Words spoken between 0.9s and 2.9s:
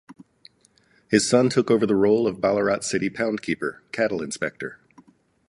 His son took over the role of Ballarat